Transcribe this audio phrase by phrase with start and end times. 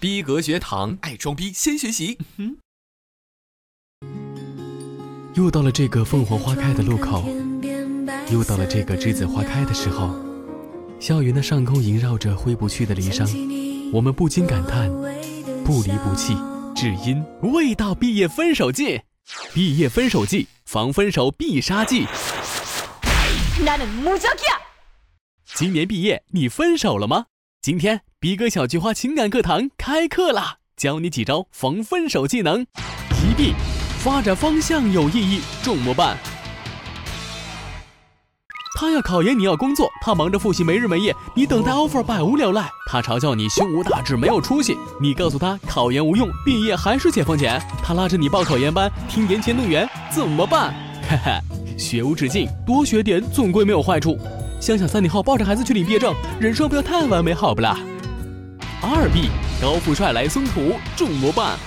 [0.00, 2.16] 逼格学堂，爱装逼先学习。
[5.34, 7.28] 又到了这个凤凰花开的路口，
[8.32, 10.18] 又到了这个栀子花开的时候，
[10.98, 14.90] 校园的上空萦绕着挥不去的离殇，我们不禁感叹：
[15.66, 16.34] 不离不弃，
[16.74, 17.22] 只因
[17.52, 19.02] 未到毕业分手季。
[19.52, 22.06] 毕业分手季，防分手必杀技。
[25.54, 27.26] 今年毕业，你分手了吗？
[27.62, 32.62] 今天逼哥小菊花情感课堂开课啦，教你几招防分手技能。
[32.62, 33.52] 一 B，
[33.98, 36.16] 发展方向有意义，重么办。
[38.78, 42.66] 他要考研，你要工作，他忙着复习没日没夜，你等待 offer 百无聊赖。
[42.86, 47.60] 他嘲笑你胸无大志，没有出息，你告诉他考研无用，毕业还是解放前。
[47.84, 50.74] 他拉着你报考研班，听年前动员，怎么办？
[51.06, 54.18] 嘿嘿，学无止境，多学点总归没有坏处。
[54.60, 57.78] 想想三年后抱着孩子去领毕业证，人生不要太完美，好不啦？
[58.82, 61.58] 二 B 高富帅来松土，重模办。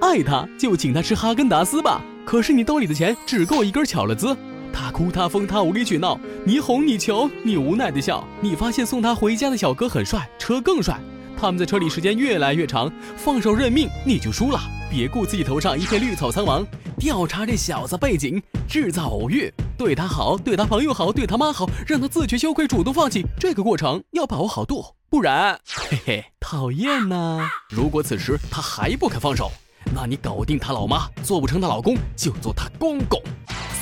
[0.00, 4.34] 爱他就请他吃哈根达斯吧，可是你兜里的钱只够一根巧乐兹。
[4.72, 8.26] 他哭他疯他无理取闹，你哄你求你无奈的笑。
[8.40, 10.98] 你发现送他回家的小哥很帅，车更帅。
[11.36, 14.58] 他们在车里时间越来越长，放手认命你就输了。
[14.90, 16.64] 别顾自己头上一片绿草苍茫，
[16.98, 23.24] 调查这小子背景，制造偶遇，对他好，对他朋友好，对他妈好，让他自觉羞愧，主动放弃。
[23.38, 27.48] 这个过程要把握好度，不然，嘿嘿，讨厌呐。
[27.70, 29.50] 如果此时他还不肯放手。
[29.94, 33.20] 那你搞定他老妈，做不成他老公就做他公公。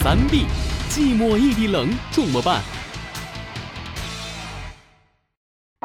[0.00, 0.46] 三 B，
[0.90, 2.60] 寂寞异地冷，怎么办？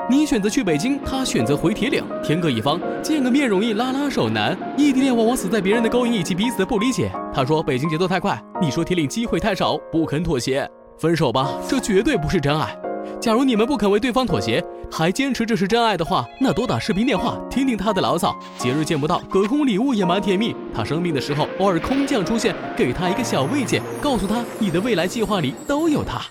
[0.10, 4.58] 你选择去北京，他选择回铁岭，天各一方，见个面容易，拉拉手难。
[4.78, 7.12] 异地恋往往死在别人的勾引以及彼此的不理解。
[7.34, 10.66] 他说北京节奏太快，你说铁岭机会太少，不肯妥协，
[10.98, 12.74] 分手吧，这绝对不是真爱。
[13.20, 18.34] 假如你们不肯为对方妥协，还坚持这是真爱的话，那多打视频电话，听听他的牢骚。
[18.58, 20.56] 节日见不到，隔空礼物也蛮甜蜜。
[20.74, 26.22] 他生病的时候，偶尔空降出现，给他一个小慰藉，告诉他你的未来计划里都有他。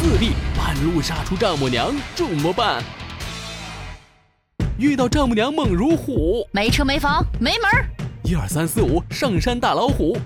[0.00, 2.80] 四弟半路杀出丈母娘，怎么办？
[4.78, 7.84] 遇到丈母娘猛如虎，没车没房没门儿。
[8.22, 10.16] 一二三四五，上山大老虎。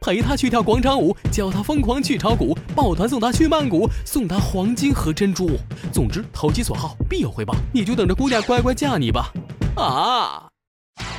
[0.00, 5.58] 陪她去跳广场舞，教她疯狂去炒股，抱团送他去曼谷，送她黄金和珍珠。
[5.92, 7.52] 总之投其所好，必有回报。
[7.74, 9.32] 你就等着姑娘乖乖嫁你吧。
[9.74, 10.48] 啊，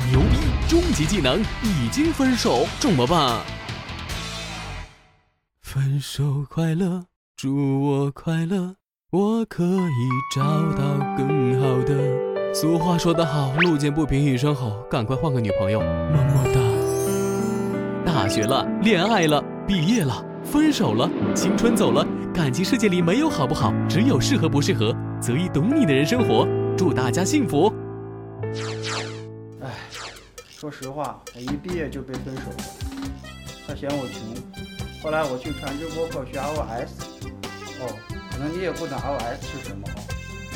[0.10, 0.38] 牛逼！
[0.70, 3.42] 终极技能已经分手，怎么办？
[5.62, 7.04] 分手快乐，
[7.38, 8.78] 祝我快乐，
[9.12, 12.52] 我可以找到更好的。
[12.52, 18.12] 俗话说得好，路见不平一声吼，赶快换个女朋友，么么哒。
[18.12, 22.04] 大学了，恋爱了，毕业了，分手了，青春走了，
[22.34, 26.48] 感情世界里没有好不好，只有适合不适合，择一懂你的人生活。
[26.76, 27.72] 祝大家幸福。
[29.62, 29.70] 哎，
[30.50, 32.58] 说实话，我一毕业就被分手了。
[33.68, 34.67] 他嫌我穷，
[35.02, 36.92] 后来我去传直播课学 iOS。
[37.80, 37.96] 哦，
[38.32, 40.02] 可能你也不懂 iOS 是什么哦，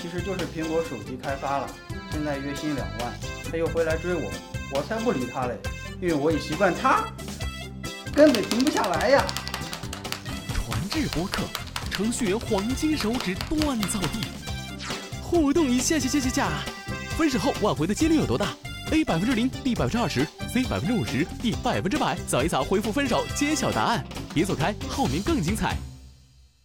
[0.01, 1.69] 其实就是苹果手机开发了。
[2.11, 3.13] 现在月薪两万，
[3.49, 4.31] 他又回来追我，
[4.73, 5.57] 我才不理他嘞，
[6.01, 7.05] 因为我已习惯他。
[8.13, 9.25] 根本停不下来呀！
[10.53, 11.43] 传智播客，
[11.89, 14.19] 程序员黄金手指锻造地，
[15.21, 16.49] 互动一下下下下下。
[17.17, 18.47] 分手后挽回的几率有多大
[18.91, 22.17] ？A 百分之零，B 百分之二十，C 百分之五十，D 百分之百。
[22.27, 24.03] 扫一扫，回复分手，揭晓答案。
[24.33, 25.75] 别走开，后面更精彩。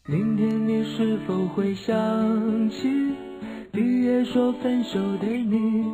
[0.09, 2.77] 明天你是否会想起
[3.73, 5.85] 毕业说分手的你？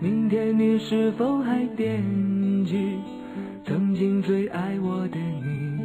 [0.00, 2.02] 明天你是否还惦
[2.66, 2.98] 记？
[3.64, 5.78] 曾经最爱我的你，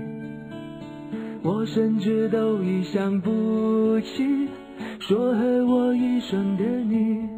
[1.43, 4.49] 我甚至都已想不起
[4.99, 7.29] 说和我一生的你。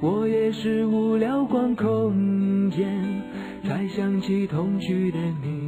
[0.00, 3.22] 我也是无聊逛空间，
[3.64, 5.65] 才想起同居的你。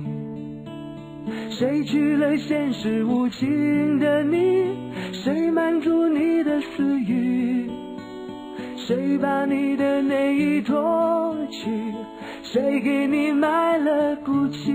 [1.51, 4.67] 谁娶了现实无情的你？
[5.13, 7.71] 谁满足你的私欲？
[8.77, 11.71] 谁把你的内衣脱去？
[12.43, 14.73] 谁给你买了古奇？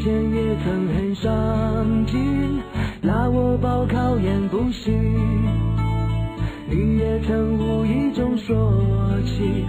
[0.00, 2.58] 前也曾很上进，
[3.02, 4.90] 拉我报考研补习。
[6.70, 8.72] 你也曾无意中说
[9.26, 9.66] 起。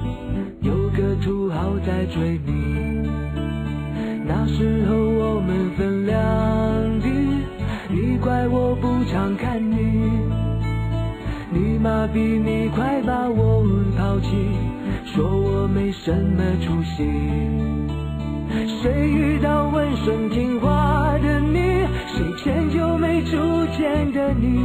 [0.61, 3.09] 有个土豪在追你，
[4.25, 7.09] 那时候我们分两地，
[7.89, 9.75] 你怪我不常看你。
[11.49, 13.65] 你妈逼你快把我
[13.97, 14.29] 抛弃，
[15.03, 18.00] 说我没什么出息。
[18.81, 21.85] 谁遇到温顺听话的你？
[22.17, 23.37] 谁迁就没主
[23.77, 24.57] 见的你？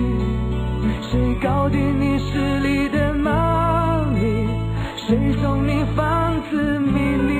[1.10, 4.48] 谁搞定你势力的猫腻？
[4.96, 7.34] 谁送你房子秘密？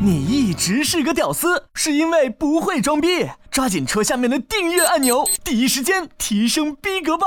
[0.00, 3.26] 你一直是个屌丝，是因为不会装逼。
[3.50, 7.26] 抓紧戳下面的订阅按钮，第一时间提升逼格吧！